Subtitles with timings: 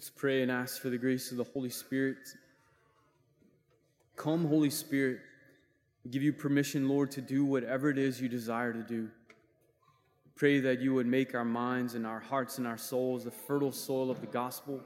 [0.00, 2.16] Let's pray and ask for the grace of the Holy Spirit.
[4.16, 5.18] Come, Holy Spirit.
[6.02, 9.10] We give you permission, Lord, to do whatever it is you desire to do.
[10.36, 13.72] Pray that you would make our minds and our hearts and our souls the fertile
[13.72, 14.80] soil of the gospel,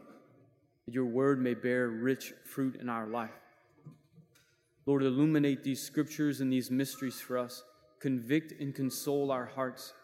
[0.84, 3.30] that your word may bear rich fruit in our life.
[4.84, 7.62] Lord, illuminate these scriptures and these mysteries for us.
[8.00, 9.94] Convict and console our hearts.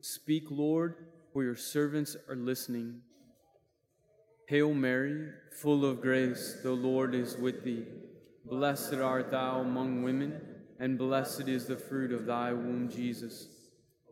[0.00, 0.96] Speak, Lord,
[1.32, 3.02] for your servants are listening.
[4.48, 7.84] Hail Mary, full of grace, the Lord is with thee.
[8.46, 10.40] Blessed art thou among women,
[10.80, 13.48] and blessed is the fruit of thy womb, Jesus.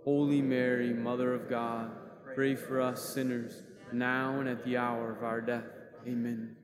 [0.05, 1.91] Holy Mary, Mother of God,
[2.35, 3.63] pray for us sinners,
[3.95, 5.65] now and at the hour of our death.
[6.07, 6.55] Amen.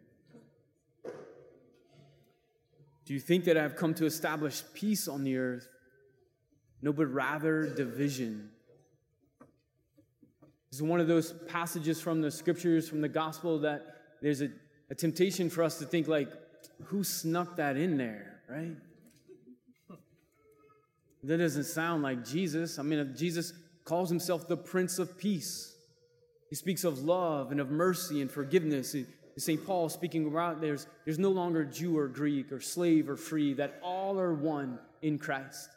[3.06, 5.66] Do you think that I've come to establish peace on the earth?
[6.82, 8.50] No, but rather division.
[10.72, 13.82] Is one of those passages from the scriptures, from the gospel, that
[14.22, 14.48] there's a,
[14.90, 16.30] a temptation for us to think, like,
[16.84, 18.74] who snuck that in there, right?
[21.24, 22.78] That doesn't sound like Jesus.
[22.78, 23.52] I mean, Jesus
[23.84, 25.76] calls himself the Prince of Peace.
[26.48, 28.96] He speaks of love and of mercy and forgiveness.
[29.36, 29.64] St.
[29.66, 33.78] Paul speaking about there's, there's no longer Jew or Greek or slave or free, that
[33.82, 35.68] all are one in Christ.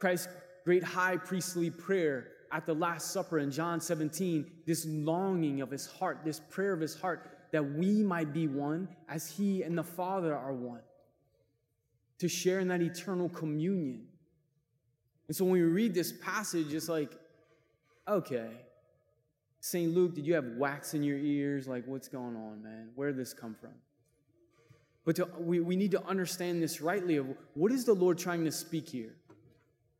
[0.00, 0.28] Christ's
[0.64, 5.86] great high priestly prayer at the Last Supper in John 17, this longing of his
[5.86, 9.82] heart, this prayer of his heart, that we might be one as he and the
[9.82, 10.80] Father are one,
[12.18, 14.06] to share in that eternal communion.
[15.28, 17.10] And so when we read this passage, it's like,
[18.08, 18.48] okay,
[19.60, 19.94] St.
[19.94, 21.68] Luke, did you have wax in your ears?
[21.68, 22.88] Like, what's going on, man?
[22.94, 23.74] Where did this come from?
[25.04, 28.46] But to, we, we need to understand this rightly of what is the Lord trying
[28.46, 29.14] to speak here?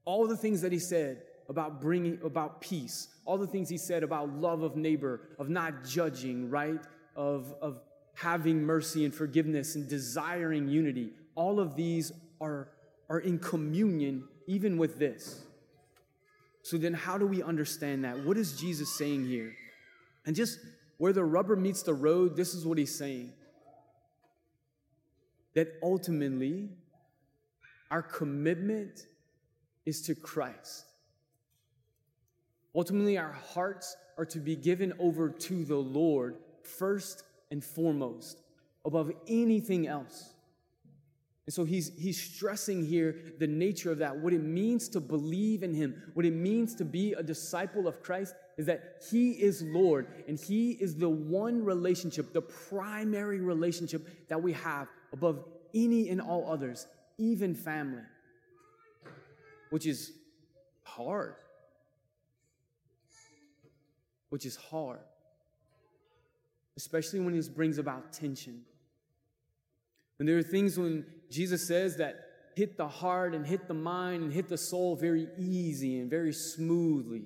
[0.07, 4.02] All the things that he said, about bringing about peace, all the things he said
[4.02, 6.80] about love of neighbor, of not judging, right?
[7.14, 7.80] Of, of
[8.14, 11.11] having mercy and forgiveness and desiring unity.
[11.34, 12.69] All of these are,
[13.08, 15.42] are in communion even with this.
[16.62, 18.24] So then, how do we understand that?
[18.24, 19.55] What is Jesus saying here?
[20.24, 20.58] And just
[20.98, 23.33] where the rubber meets the road, this is what he's saying.
[25.55, 26.70] That ultimately,
[27.90, 29.06] our commitment
[29.85, 30.86] is to Christ.
[32.77, 38.42] Ultimately, our hearts are to be given over to the Lord first and foremost,
[38.85, 40.35] above anything else.
[41.47, 45.63] And so he's, he's stressing here the nature of that, what it means to believe
[45.63, 49.63] in him, what it means to be a disciple of Christ is that he is
[49.63, 56.09] Lord and he is the one relationship, the primary relationship that we have above any
[56.09, 58.03] and all others, even family,
[59.70, 60.13] which is
[60.83, 61.36] hard
[64.31, 65.01] which is hard,
[66.77, 68.63] especially when it brings about tension.
[70.19, 72.17] And there are things when Jesus says that
[72.55, 76.33] hit the heart and hit the mind and hit the soul very easy and very
[76.33, 77.25] smoothly,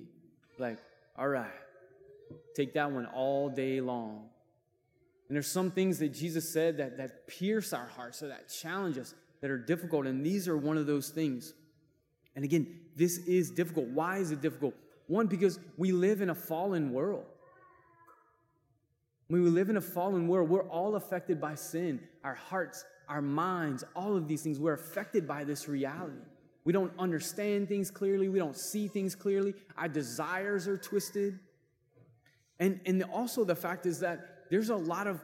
[0.57, 0.77] like,
[1.17, 1.51] all right,
[2.55, 4.27] take that one all day long.
[5.29, 8.97] And there's some things that Jesus said that, that pierce our hearts, or that challenge
[8.97, 10.05] us, that are difficult.
[10.05, 11.53] And these are one of those things.
[12.35, 13.87] And again, this is difficult.
[13.87, 14.73] Why is it difficult?
[15.11, 17.25] One, because we live in a fallen world.
[19.27, 21.99] When we live in a fallen world, we're all affected by sin.
[22.23, 26.21] Our hearts, our minds, all of these things, we're affected by this reality.
[26.63, 28.29] We don't understand things clearly.
[28.29, 29.53] We don't see things clearly.
[29.77, 31.37] Our desires are twisted.
[32.61, 35.19] And, and also, the fact is that there's a lot of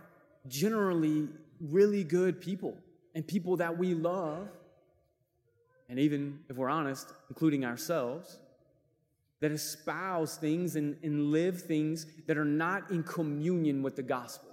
[0.49, 1.29] generally
[1.61, 2.77] really good people
[3.15, 4.49] and people that we love,
[5.87, 8.39] and even if we're honest, including ourselves,
[9.39, 14.49] that espouse things and, and live things that are not in communion with the gospel.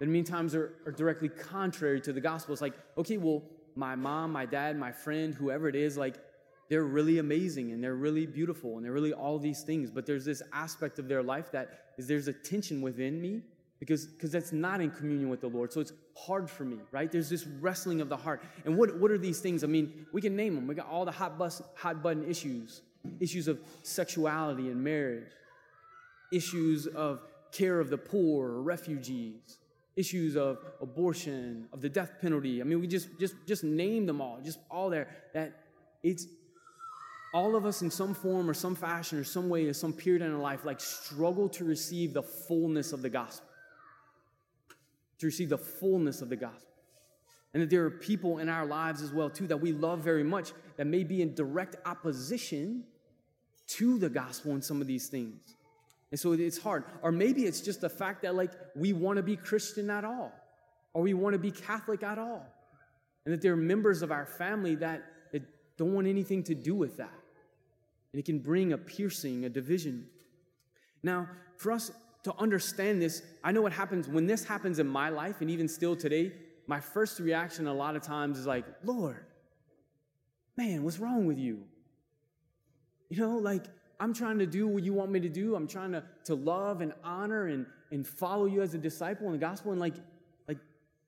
[0.00, 2.52] That many times are, are directly contrary to the gospel.
[2.52, 3.42] It's like, okay, well,
[3.74, 6.16] my mom, my dad, my friend, whoever it is, like,
[6.68, 9.90] they're really amazing and they're really beautiful and they're really all these things.
[9.90, 13.42] But there's this aspect of their life that is there's a tension within me
[13.78, 15.72] because because that's not in communion with the Lord.
[15.72, 17.12] So it's hard for me, right?
[17.12, 18.42] There's this wrestling of the heart.
[18.64, 19.64] And what, what are these things?
[19.64, 20.66] I mean, we can name them.
[20.66, 22.80] We got all the hot bus hot button issues
[23.20, 25.30] issues of sexuality and marriage,
[26.32, 27.20] issues of
[27.52, 29.58] care of the poor or refugees,
[29.96, 32.60] issues of abortion, of the death penalty.
[32.60, 35.08] I mean, we just just just name them all, just all there.
[35.34, 35.52] That
[36.02, 36.26] it's
[37.34, 40.22] all of us in some form or some fashion or some way or some period
[40.22, 43.48] in our life like struggle to receive the fullness of the gospel.
[45.20, 46.68] To receive the fullness of the gospel.
[47.54, 50.24] And that there are people in our lives as well too that we love very
[50.24, 52.84] much that may be in direct opposition
[53.76, 55.56] to the gospel in some of these things.
[56.10, 56.84] And so it's hard.
[57.02, 60.32] Or maybe it's just the fact that, like, we want to be Christian at all,
[60.92, 62.44] or we want to be Catholic at all.
[63.24, 65.02] And that there are members of our family that,
[65.32, 65.42] that
[65.78, 67.18] don't want anything to do with that.
[68.12, 70.06] And it can bring a piercing, a division.
[71.02, 71.90] Now, for us
[72.24, 75.66] to understand this, I know what happens when this happens in my life, and even
[75.66, 76.32] still today,
[76.66, 79.24] my first reaction a lot of times is like, Lord,
[80.56, 81.64] man, what's wrong with you?
[83.12, 83.66] You know, like,
[84.00, 85.54] I'm trying to do what you want me to do.
[85.54, 89.32] I'm trying to, to love and honor and, and follow you as a disciple in
[89.32, 89.70] the gospel.
[89.70, 89.96] And like,
[90.48, 90.56] like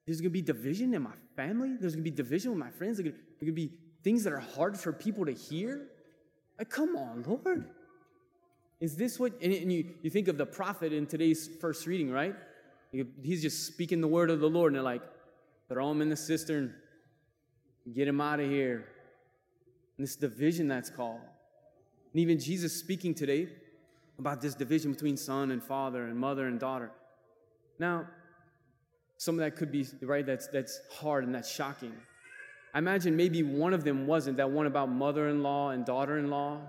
[0.04, 1.78] there's gonna be division in my family.
[1.80, 2.98] There's gonna be division with my friends.
[2.98, 3.72] There's gonna, there's gonna be
[4.02, 5.86] things that are hard for people to hear.
[6.58, 7.70] Like, come on, Lord.
[8.80, 12.34] Is this what, and you, you think of the prophet in today's first reading, right?
[13.22, 15.02] He's just speaking the word of the Lord, and they're like,
[15.70, 16.74] throw him in the cistern,
[17.94, 18.88] get him out of here.
[19.96, 21.20] And this division that's called.
[22.14, 23.48] And even Jesus speaking today
[24.20, 26.92] about this division between son and father and mother and daughter.
[27.80, 28.06] Now,
[29.18, 31.92] some of that could be, right, that's, that's hard and that's shocking.
[32.72, 36.18] I imagine maybe one of them wasn't, that one about mother in law and daughter
[36.18, 36.60] in law.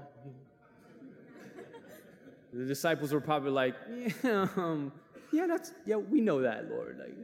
[2.51, 3.75] the disciples were probably like,
[4.23, 4.91] yeah, um,
[5.31, 6.97] yeah, that's, yeah, we know that, Lord.
[6.99, 7.15] Like,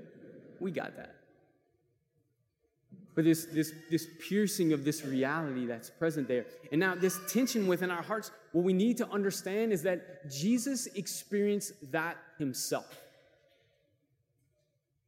[0.60, 1.21] we got that
[3.14, 6.46] but this, this, this piercing of this reality that's present there.
[6.72, 10.88] And now, this tension within our hearts, what we need to understand is that Jesus
[10.88, 13.02] experienced that himself.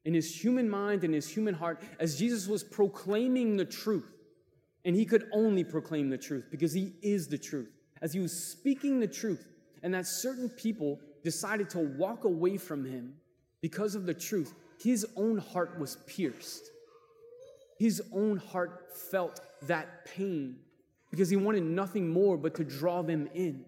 [0.06, 4.12] In his human mind and his human heart, as Jesus was proclaiming the truth,
[4.84, 7.70] and he could only proclaim the truth because he is the truth.
[8.02, 9.48] As he was speaking the truth,
[9.82, 13.14] and that certain people decided to walk away from him
[13.62, 16.70] because of the truth, his own heart was pierced.
[17.84, 20.56] His own heart felt that pain
[21.12, 23.66] because he wanted nothing more but to draw them in.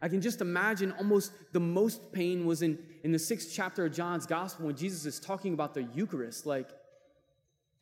[0.00, 3.92] I can just imagine almost the most pain was in, in the sixth chapter of
[3.92, 6.46] John's gospel when Jesus is talking about the Eucharist.
[6.46, 6.70] Like,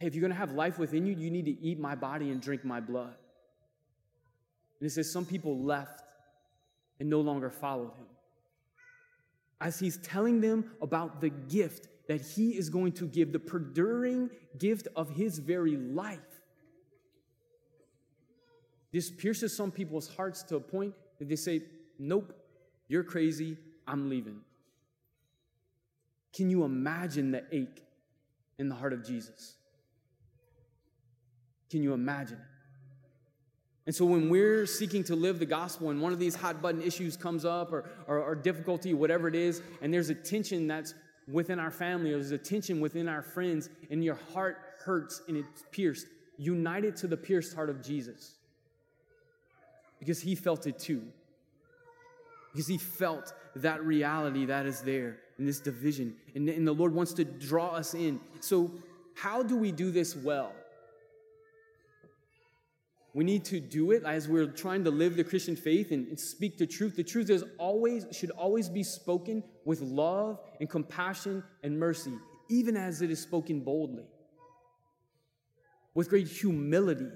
[0.01, 2.31] hey, if you're going to have life within you, you need to eat my body
[2.31, 3.15] and drink my blood.
[4.81, 6.03] And it says some people left
[6.99, 8.07] and no longer followed him.
[9.61, 14.29] As he's telling them about the gift that he is going to give the perduring
[14.59, 16.19] gift of his very life.
[18.93, 21.63] This pierces some people's hearts to a point that they say,
[22.01, 22.35] Nope,
[22.89, 24.41] you're crazy, I'm leaving.
[26.35, 27.81] Can you imagine the ache
[28.59, 29.55] in the heart of Jesus?
[31.71, 32.45] Can you imagine it?
[33.87, 36.83] And so when we're seeking to live the gospel and one of these hot button
[36.83, 40.93] issues comes up or, or, or difficulty, whatever it is, and there's a tension that's
[41.33, 45.65] within our family, there's a tension within our friends, and your heart hurts and it's
[45.71, 46.07] pierced,
[46.39, 48.35] united to the pierced heart of Jesus.
[49.99, 51.03] Because he felt it too.
[52.53, 56.17] Because he felt that reality that is there in this division.
[56.35, 58.21] And, and the Lord wants to draw us in.
[58.41, 58.71] So,
[59.15, 60.53] how do we do this well?
[63.13, 66.19] We need to do it as we're trying to live the Christian faith and, and,
[66.19, 66.95] speak the truth.
[66.95, 72.13] The truth is always should always be spoken with love and compassion and mercy,
[72.49, 74.05] even as it is spoken boldly.
[75.95, 77.09] With great humility,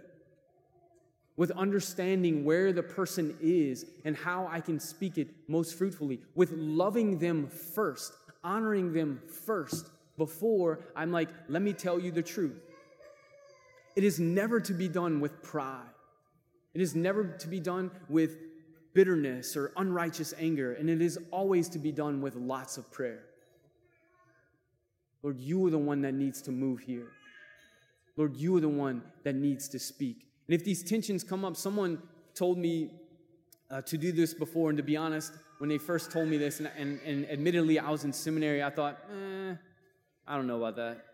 [1.37, 6.51] with understanding where the person is and how I can speak it most fruitfully, with
[6.53, 8.13] loving them first,
[8.43, 12.61] honoring them first, before I'm like, let me tell you the truth.
[13.97, 15.87] It is never to be done with pride.
[16.75, 18.37] It is never to be done with
[18.95, 23.25] bitterness or unrighteous anger, and it is always to be done with lots of prayer.
[25.23, 27.09] Lord, you are the one that needs to move here.
[28.17, 30.27] Lord, you are the one that needs to speak.
[30.47, 32.03] And if these tensions come up, someone
[32.35, 32.91] told me
[33.71, 36.61] uh, to do this before, and to be honest, when they first told me this,
[36.61, 39.55] and, and, and admittedly I was in seminary, I thought, eh,
[40.27, 41.05] I don't know about that.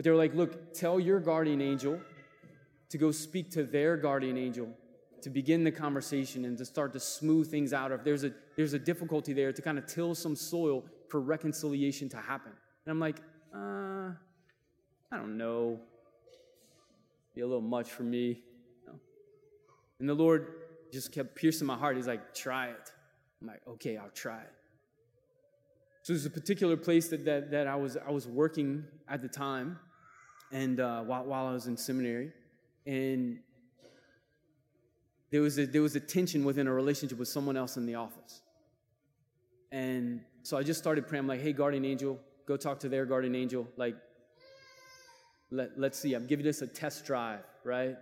[0.00, 2.00] But they were like, look, tell your guardian angel
[2.88, 4.70] to go speak to their guardian angel
[5.20, 7.92] to begin the conversation and to start to smooth things out.
[7.92, 12.08] If there's a, there's a difficulty there, to kind of till some soil for reconciliation
[12.08, 12.52] to happen.
[12.86, 13.18] And I'm like,
[13.54, 14.12] uh,
[15.12, 15.78] I don't know.
[17.34, 18.40] Be a little much for me.
[19.98, 20.46] And the Lord
[20.90, 21.96] just kept piercing my heart.
[21.96, 22.90] He's like, try it.
[23.42, 24.52] I'm like, okay, I'll try it.
[26.04, 29.28] So there's a particular place that, that, that I, was, I was working at the
[29.28, 29.78] time
[30.52, 32.32] and uh, while, while I was in seminary,
[32.86, 33.38] and
[35.30, 37.94] there was a, there was a tension within a relationship with someone else in the
[37.94, 38.42] office.
[39.70, 41.20] And so I just started praying.
[41.20, 43.68] I'm like, hey, guardian angel, go talk to their guardian angel.
[43.76, 43.94] Like,
[45.52, 46.14] let, let's see.
[46.14, 47.96] I'm giving this a test drive, right?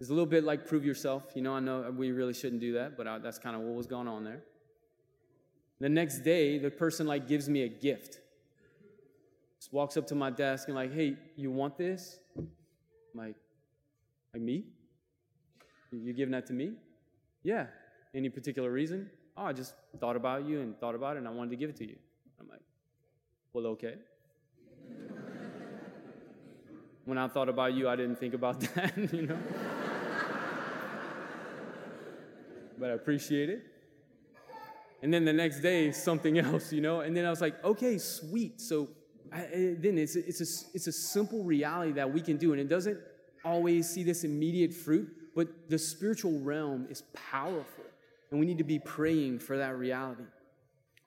[0.00, 1.22] It's a little bit like prove yourself.
[1.34, 3.74] You know, I know we really shouldn't do that, but I, that's kind of what
[3.74, 4.42] was going on there.
[5.78, 8.18] The next day, the person like gives me a gift.
[9.72, 12.18] Walks up to my desk and like, hey, you want this?
[12.36, 12.48] I'm
[13.14, 13.34] like,
[14.32, 14.64] like me?
[15.92, 16.72] You giving that to me?
[17.42, 17.66] Yeah.
[18.14, 19.10] Any particular reason?
[19.36, 21.70] Oh, I just thought about you and thought about it and I wanted to give
[21.70, 21.96] it to you.
[22.40, 22.62] I'm like,
[23.52, 23.94] well, okay.
[27.04, 29.38] when I thought about you, I didn't think about that, you know?
[32.78, 33.62] but I appreciate it.
[35.02, 37.00] And then the next day, something else, you know?
[37.00, 38.60] And then I was like, okay, sweet.
[38.60, 38.88] So
[39.36, 42.52] then it's a, it's, a, it's a simple reality that we can do.
[42.52, 42.98] And it doesn't
[43.44, 47.84] always see this immediate fruit, but the spiritual realm is powerful.
[48.30, 50.24] And we need to be praying for that reality.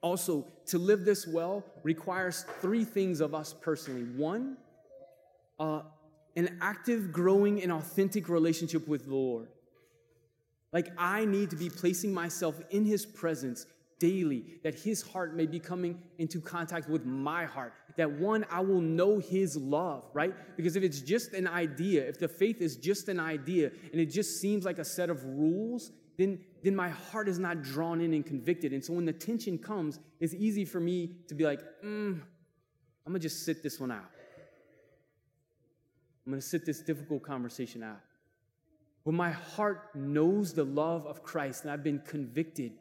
[0.01, 4.03] Also, to live this well requires three things of us personally.
[4.03, 4.57] One,
[5.59, 5.81] uh,
[6.35, 9.47] an active, growing, and authentic relationship with the Lord.
[10.71, 13.65] Like, I need to be placing myself in His presence
[13.99, 17.73] daily, that His heart may be coming into contact with my heart.
[17.97, 20.33] That one, I will know His love, right?
[20.57, 24.07] Because if it's just an idea, if the faith is just an idea and it
[24.07, 28.13] just seems like a set of rules, then, then my heart is not drawn in
[28.13, 28.73] and convicted.
[28.73, 32.19] And so when the tension comes, it's easy for me to be like, mm,
[33.05, 34.09] I'm gonna just sit this one out.
[36.25, 38.01] I'm gonna sit this difficult conversation out.
[39.03, 42.73] When my heart knows the love of Christ and I've been convicted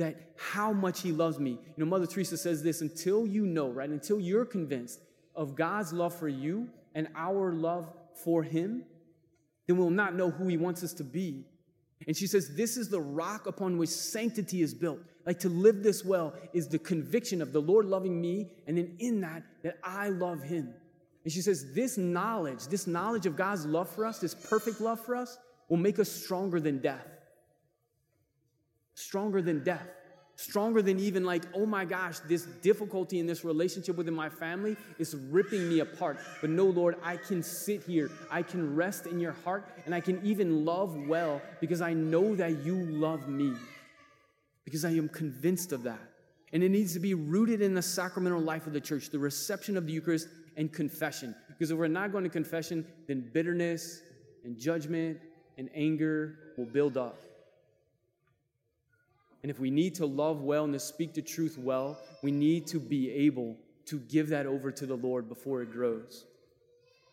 [0.00, 1.50] that how much he loves me.
[1.50, 3.88] You know, Mother Teresa says this until you know, right?
[3.88, 5.00] Until you're convinced
[5.36, 7.92] of God's love for you and our love
[8.24, 8.82] for him,
[9.66, 11.44] then we'll not know who he wants us to be.
[12.06, 15.00] And she says, This is the rock upon which sanctity is built.
[15.26, 18.96] Like to live this well is the conviction of the Lord loving me, and then
[18.98, 20.72] in that, that I love him.
[21.24, 24.98] And she says, This knowledge, this knowledge of God's love for us, this perfect love
[24.98, 25.36] for us,
[25.68, 27.06] will make us stronger than death
[29.00, 29.86] stronger than death,
[30.36, 34.76] stronger than even like, oh my gosh, this difficulty in this relationship within my family
[34.98, 36.18] is ripping me apart.
[36.40, 40.00] But no, Lord, I can sit here, I can rest in your heart, and I
[40.00, 43.52] can even love well because I know that you love me,
[44.64, 46.00] because I am convinced of that.
[46.52, 49.76] And it needs to be rooted in the sacramental life of the church, the reception
[49.76, 50.26] of the Eucharist
[50.56, 51.34] and confession.
[51.48, 54.00] Because if we're not going to confession, then bitterness
[54.44, 55.20] and judgment
[55.58, 57.20] and anger will build up.
[59.42, 62.66] And if we need to love well and to speak the truth well, we need
[62.68, 63.56] to be able
[63.86, 66.26] to give that over to the Lord before it grows.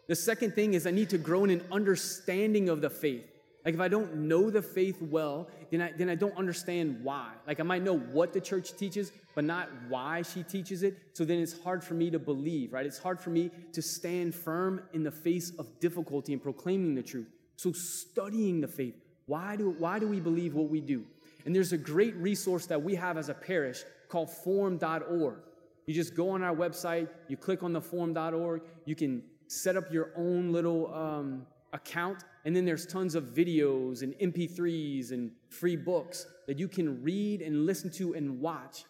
[0.08, 3.26] The second thing is I need to grow in an understanding of the faith.
[3.66, 7.34] Like if I don't know the faith well, then I, then I don't understand why.
[7.46, 10.98] Like I might know what the church teaches, but not why she teaches it.
[11.14, 12.86] So then it's hard for me to believe, right?
[12.86, 17.04] It's hard for me to stand firm in the face of difficulty and proclaiming the
[17.04, 17.28] truth.
[17.58, 18.96] So studying the faith.
[19.26, 21.04] Why do, why do we believe what we do?
[21.48, 25.38] And there's a great resource that we have as a parish called formed.org.
[25.86, 29.90] You just go on our website, you click on the formed.org, you can set up
[29.90, 35.78] your own little um, account, and then there's tons of videos and MP3s and free
[35.78, 38.84] books that you can read and listen to and watch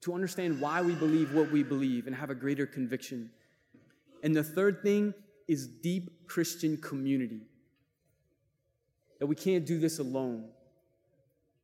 [0.00, 3.30] to understand why we believe what we believe and have a greater conviction.
[4.24, 5.14] And the third thing
[5.46, 7.42] is deep Christian community.
[9.20, 10.48] That we can't do this alone.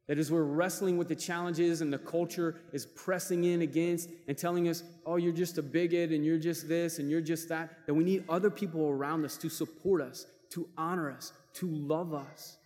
[0.07, 4.39] That as we're wrestling with the challenges and the culture is pressing in against and
[4.39, 7.87] telling us, oh, you're just a bigot and you're just this and you're just that,
[7.87, 12.15] that we need other people around us to support us, to honor us, to love
[12.15, 12.59] us,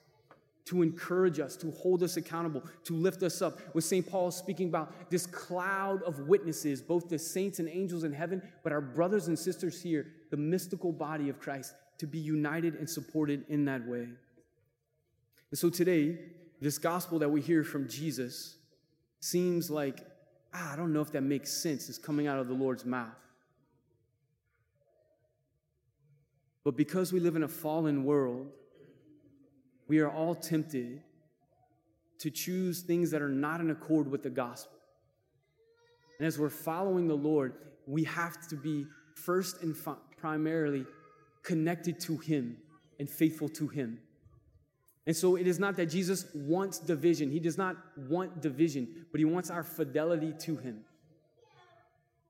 [0.66, 3.58] to encourage us, to hold us accountable, to lift us up.
[3.74, 4.06] With St.
[4.06, 8.72] Paul speaking about this cloud of witnesses, both the saints and angels in heaven, but
[8.72, 13.44] our brothers and sisters here, the mystical body of Christ, to be united and supported
[13.48, 14.06] in that way.
[15.50, 16.18] And so today,
[16.60, 18.56] this gospel that we hear from Jesus
[19.20, 20.00] seems like,
[20.52, 23.08] ah, I don't know if that makes sense, is coming out of the Lord's mouth.
[26.64, 28.48] But because we live in a fallen world,
[29.88, 31.02] we are all tempted
[32.18, 34.76] to choose things that are not in accord with the gospel.
[36.18, 37.54] And as we're following the Lord,
[37.86, 39.74] we have to be first and
[40.18, 40.84] primarily
[41.42, 42.58] connected to Him
[42.98, 43.98] and faithful to Him.
[45.06, 47.30] And so it is not that Jesus wants division.
[47.30, 50.84] He does not want division, but he wants our fidelity to him.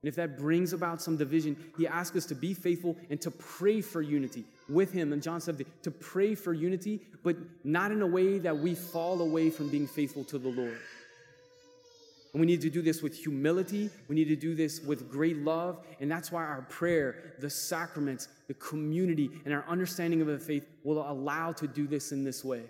[0.03, 3.29] And if that brings about some division, he asks us to be faithful and to
[3.29, 5.13] pray for unity with him.
[5.13, 9.21] And John said to pray for unity, but not in a way that we fall
[9.21, 10.77] away from being faithful to the Lord.
[12.33, 13.89] And we need to do this with humility.
[14.07, 15.85] We need to do this with great love.
[15.99, 20.65] And that's why our prayer, the sacraments, the community, and our understanding of the faith
[20.83, 22.63] will allow to do this in this way.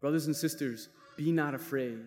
[0.00, 1.98] Brothers and sisters, be not afraid.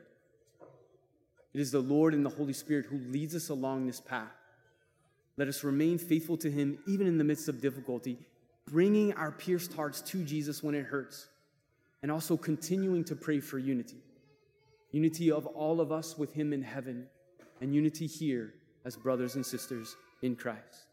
[1.54, 4.32] It is the Lord and the Holy Spirit who leads us along this path.
[5.36, 8.20] Let us remain faithful to Him even in the midst of difficulty,
[8.68, 11.28] bringing our pierced hearts to Jesus when it hurts,
[12.02, 13.98] and also continuing to pray for unity
[14.92, 17.08] unity of all of us with Him in heaven,
[17.62, 18.54] and unity here
[18.86, 20.89] as brothers and sisters in Christ.